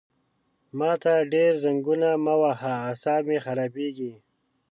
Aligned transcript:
ما 0.77 0.91
ته 1.03 1.13
ډېر 1.33 1.51
زنګونه 1.63 2.09
مه 2.25 2.35
وهه 2.41 2.73
عصاب 2.89 3.21
مې 3.29 3.37
خرابېږي! 3.45 4.13